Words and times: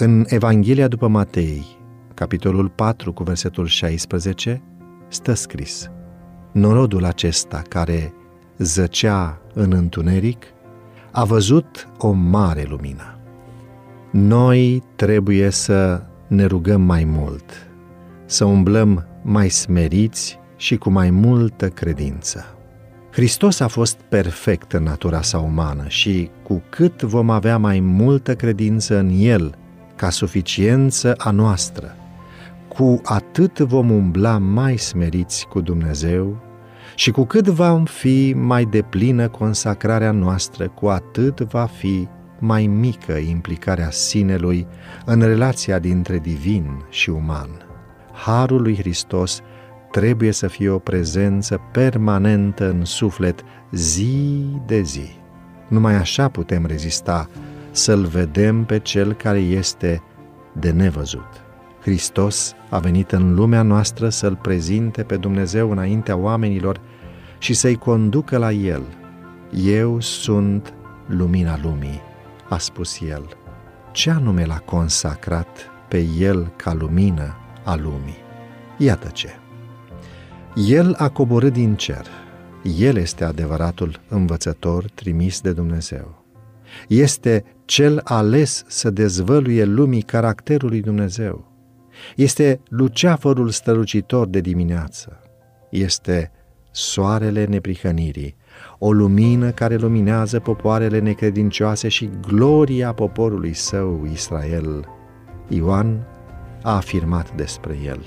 În 0.00 0.24
Evanghelia 0.28 0.88
după 0.88 1.08
Matei, 1.08 1.66
capitolul 2.14 2.68
4 2.68 3.12
cu 3.12 3.22
versetul 3.22 3.66
16, 3.66 4.62
stă 5.08 5.32
scris 5.32 5.90
Norodul 6.52 7.04
acesta 7.04 7.62
care 7.68 8.14
zăcea 8.58 9.40
în 9.54 9.72
întuneric 9.72 10.44
a 11.12 11.24
văzut 11.24 11.88
o 11.98 12.10
mare 12.10 12.66
lumină. 12.68 13.18
Noi 14.10 14.82
trebuie 14.96 15.50
să 15.50 16.02
ne 16.28 16.44
rugăm 16.44 16.80
mai 16.80 17.04
mult, 17.04 17.70
să 18.26 18.44
umblăm 18.44 19.06
mai 19.22 19.48
smeriți 19.48 20.38
și 20.56 20.76
cu 20.76 20.90
mai 20.90 21.10
multă 21.10 21.68
credință. 21.68 22.44
Hristos 23.12 23.60
a 23.60 23.66
fost 23.66 23.96
perfect 24.08 24.72
în 24.72 24.82
natura 24.82 25.22
sa 25.22 25.38
umană 25.38 25.84
și 25.86 26.30
cu 26.42 26.62
cât 26.68 27.02
vom 27.02 27.30
avea 27.30 27.58
mai 27.58 27.80
multă 27.80 28.34
credință 28.34 28.98
în 28.98 29.10
El 29.14 29.58
ca 29.98 30.10
suficiență 30.10 31.14
a 31.16 31.30
noastră, 31.30 31.96
cu 32.68 33.00
atât 33.04 33.58
vom 33.58 33.90
umbla 33.90 34.38
mai 34.38 34.76
smeriți 34.76 35.46
cu 35.46 35.60
Dumnezeu 35.60 36.36
și 36.94 37.10
cu 37.10 37.24
cât 37.24 37.46
vom 37.46 37.84
fi 37.84 38.34
mai 38.36 38.64
deplină 38.64 39.28
consacrarea 39.28 40.10
noastră, 40.10 40.68
cu 40.68 40.86
atât 40.86 41.40
va 41.40 41.64
fi 41.64 42.08
mai 42.38 42.66
mică 42.66 43.12
implicarea 43.12 43.90
sinelui 43.90 44.66
în 45.04 45.20
relația 45.20 45.78
dintre 45.78 46.18
divin 46.18 46.84
și 46.90 47.10
uman. 47.10 47.48
Harul 48.12 48.62
lui 48.62 48.76
Hristos 48.76 49.40
trebuie 49.90 50.32
să 50.32 50.46
fie 50.46 50.68
o 50.68 50.78
prezență 50.78 51.60
permanentă 51.72 52.68
în 52.68 52.84
suflet 52.84 53.44
zi 53.72 54.46
de 54.66 54.80
zi. 54.80 55.10
Numai 55.68 55.94
așa 55.94 56.28
putem 56.28 56.66
rezista 56.66 57.28
să-L 57.78 58.04
vedem 58.04 58.64
pe 58.64 58.78
Cel 58.78 59.12
care 59.12 59.38
este 59.38 60.02
de 60.52 60.70
nevăzut. 60.70 61.42
Hristos 61.80 62.54
a 62.70 62.78
venit 62.78 63.12
în 63.12 63.34
lumea 63.34 63.62
noastră 63.62 64.08
să-L 64.08 64.36
prezinte 64.36 65.02
pe 65.02 65.16
Dumnezeu 65.16 65.70
înaintea 65.70 66.16
oamenilor 66.16 66.80
și 67.38 67.54
să-i 67.54 67.76
conducă 67.76 68.38
la 68.38 68.52
El. 68.52 68.82
Eu 69.64 70.00
sunt 70.00 70.74
lumina 71.06 71.58
lumii, 71.62 72.00
a 72.48 72.58
spus 72.58 73.00
El. 73.00 73.28
Ce 73.92 74.10
anume 74.10 74.44
l-a 74.44 74.58
consacrat 74.58 75.70
pe 75.88 76.06
El 76.18 76.52
ca 76.56 76.74
lumină 76.74 77.36
a 77.64 77.74
lumii? 77.74 78.18
Iată 78.76 79.08
ce. 79.08 79.28
El 80.54 80.94
a 80.98 81.08
coborât 81.08 81.52
din 81.52 81.74
cer. 81.74 82.06
El 82.78 82.96
este 82.96 83.24
adevăratul 83.24 84.00
învățător 84.08 84.84
trimis 84.94 85.40
de 85.40 85.52
Dumnezeu. 85.52 86.17
Este 86.88 87.44
cel 87.64 88.00
ales 88.04 88.64
să 88.66 88.90
dezvăluie 88.90 89.64
lumii 89.64 90.02
caracterul 90.02 90.68
lui 90.68 90.80
Dumnezeu. 90.80 91.52
Este 92.16 92.60
luceafărul 92.68 93.48
strălucitor 93.48 94.26
de 94.26 94.40
dimineață. 94.40 95.20
Este 95.70 96.30
soarele 96.70 97.44
neprihănirii, 97.44 98.36
o 98.78 98.92
lumină 98.92 99.50
care 99.50 99.76
luminează 99.76 100.40
popoarele 100.40 100.98
necredincioase 100.98 101.88
și 101.88 102.10
gloria 102.28 102.92
poporului 102.92 103.52
său, 103.52 104.08
Israel. 104.12 104.84
Ioan 105.48 106.06
a 106.62 106.74
afirmat 106.76 107.34
despre 107.34 107.78
el. 107.84 108.04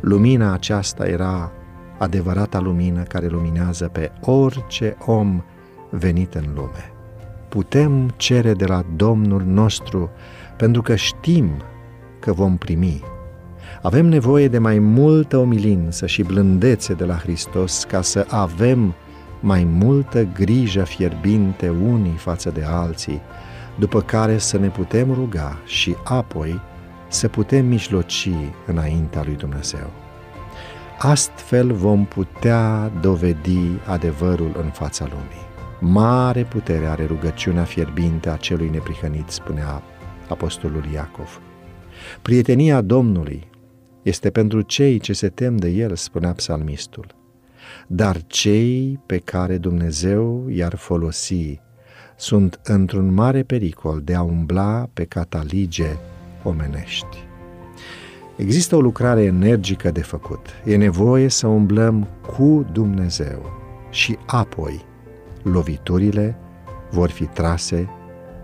Lumina 0.00 0.52
aceasta 0.52 1.06
era 1.06 1.52
adevărata 1.98 2.60
lumină 2.60 3.02
care 3.02 3.26
luminează 3.26 3.88
pe 3.88 4.12
orice 4.20 4.96
om 5.06 5.42
venit 5.90 6.34
în 6.34 6.44
lume. 6.54 6.91
Putem 7.52 8.08
cere 8.16 8.54
de 8.54 8.64
la 8.64 8.84
Domnul 8.96 9.42
nostru 9.46 10.10
pentru 10.56 10.82
că 10.82 10.94
știm 10.94 11.50
că 12.18 12.32
vom 12.32 12.56
primi. 12.56 13.02
Avem 13.82 14.06
nevoie 14.06 14.48
de 14.48 14.58
mai 14.58 14.78
multă 14.78 15.36
omilință 15.36 16.06
și 16.06 16.22
blândețe 16.22 16.94
de 16.94 17.04
la 17.04 17.14
Hristos 17.14 17.84
ca 17.84 18.02
să 18.02 18.26
avem 18.28 18.94
mai 19.40 19.64
multă 19.64 20.22
grijă 20.22 20.82
fierbinte 20.82 21.68
unii 21.68 22.16
față 22.16 22.50
de 22.50 22.64
alții, 22.64 23.20
după 23.78 24.00
care 24.00 24.38
să 24.38 24.58
ne 24.58 24.68
putem 24.68 25.12
ruga 25.12 25.58
și 25.64 25.96
apoi 26.04 26.60
să 27.08 27.28
putem 27.28 27.66
mijloci 27.66 28.28
înaintea 28.66 29.22
lui 29.24 29.34
Dumnezeu. 29.34 29.90
Astfel 30.98 31.72
vom 31.72 32.04
putea 32.04 32.92
dovedi 33.00 33.68
adevărul 33.86 34.56
în 34.62 34.70
fața 34.70 35.04
lumii. 35.08 35.51
Mare 35.84 36.44
putere 36.44 36.86
are 36.86 37.04
rugăciunea 37.04 37.64
fierbinte 37.64 38.28
a 38.28 38.36
celui 38.36 38.68
neprihănit, 38.68 39.28
spunea 39.28 39.82
apostolul 40.28 40.84
Iacov. 40.92 41.40
Prietenia 42.22 42.80
Domnului 42.80 43.50
este 44.02 44.30
pentru 44.30 44.60
cei 44.60 44.98
ce 44.98 45.12
se 45.12 45.28
tem 45.28 45.56
de 45.56 45.68
el, 45.68 45.96
spunea 45.96 46.32
psalmistul, 46.32 47.06
dar 47.86 48.22
cei 48.26 49.00
pe 49.06 49.18
care 49.18 49.58
Dumnezeu 49.58 50.48
i-ar 50.48 50.74
folosi 50.74 51.60
sunt 52.16 52.60
într-un 52.64 53.14
mare 53.14 53.42
pericol 53.42 54.00
de 54.04 54.14
a 54.14 54.22
umbla 54.22 54.88
pe 54.92 55.04
catalige 55.04 55.96
omenești. 56.42 57.16
Există 58.36 58.76
o 58.76 58.80
lucrare 58.80 59.22
energică 59.22 59.90
de 59.90 60.02
făcut. 60.02 60.46
E 60.64 60.76
nevoie 60.76 61.28
să 61.28 61.46
umblăm 61.46 62.08
cu 62.26 62.66
Dumnezeu 62.72 63.50
și 63.90 64.18
apoi 64.26 64.90
loviturile 65.42 66.36
vor 66.90 67.10
fi 67.10 67.24
trase 67.24 67.88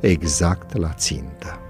exact 0.00 0.76
la 0.76 0.92
țintă. 0.92 1.60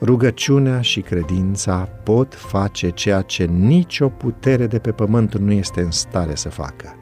Rugăciunea 0.00 0.80
și 0.80 1.00
credința 1.00 1.88
pot 2.02 2.34
face 2.34 2.90
ceea 2.90 3.20
ce 3.20 3.44
nicio 3.44 4.08
putere 4.08 4.66
de 4.66 4.78
pe 4.78 4.92
pământ 4.92 5.36
nu 5.36 5.52
este 5.52 5.80
în 5.80 5.90
stare 5.90 6.34
să 6.34 6.48
facă. 6.48 6.96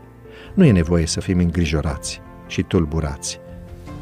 Nu 0.54 0.64
e 0.64 0.72
nevoie 0.72 1.06
să 1.06 1.20
fim 1.20 1.38
îngrijorați 1.38 2.20
și 2.46 2.62
tulburați. 2.62 3.40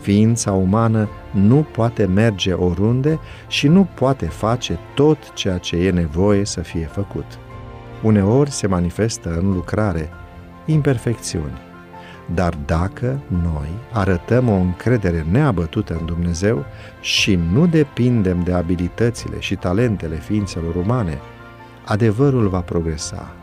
Ființa 0.00 0.52
umană 0.52 1.08
nu 1.30 1.66
poate 1.72 2.06
merge 2.06 2.52
oriunde 2.52 3.18
și 3.48 3.68
nu 3.68 3.88
poate 3.94 4.26
face 4.26 4.78
tot 4.94 5.32
ceea 5.34 5.58
ce 5.58 5.76
e 5.76 5.90
nevoie 5.90 6.44
să 6.44 6.60
fie 6.60 6.88
făcut. 6.92 7.26
Uneori 8.02 8.50
se 8.50 8.66
manifestă 8.66 9.38
în 9.38 9.52
lucrare 9.52 10.08
imperfecțiuni, 10.66 11.58
dar 12.34 12.58
dacă 12.66 13.20
noi 13.42 13.68
arătăm 13.92 14.48
o 14.48 14.54
încredere 14.54 15.26
neabătută 15.30 15.96
în 16.00 16.06
Dumnezeu 16.06 16.64
și 17.00 17.38
nu 17.52 17.66
depindem 17.66 18.42
de 18.42 18.52
abilitățile 18.52 19.40
și 19.40 19.54
talentele 19.54 20.16
ființelor 20.16 20.74
umane, 20.74 21.18
adevărul 21.84 22.48
va 22.48 22.60
progresa. 22.60 23.34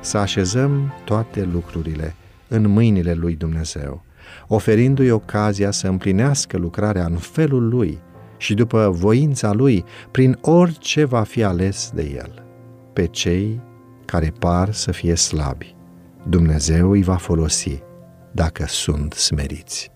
Să 0.00 0.18
așezăm 0.18 0.92
toate 1.04 1.48
lucrurile 1.52 2.14
în 2.48 2.68
mâinile 2.68 3.12
lui 3.12 3.34
Dumnezeu 3.34 4.02
oferindu-i 4.46 5.10
ocazia 5.10 5.70
să 5.70 5.88
împlinească 5.88 6.56
lucrarea 6.56 7.04
în 7.04 7.16
felul 7.16 7.68
lui 7.68 7.98
și 8.36 8.54
după 8.54 8.90
voința 8.90 9.52
lui, 9.52 9.84
prin 10.10 10.38
orice 10.40 11.04
va 11.04 11.22
fi 11.22 11.42
ales 11.42 11.90
de 11.94 12.12
el. 12.14 12.44
Pe 12.92 13.06
cei 13.06 13.60
care 14.04 14.32
par 14.38 14.72
să 14.72 14.92
fie 14.92 15.14
slabi, 15.14 15.76
Dumnezeu 16.28 16.90
îi 16.90 17.02
va 17.02 17.16
folosi 17.16 17.82
dacă 18.32 18.64
sunt 18.66 19.12
smeriți. 19.12 19.90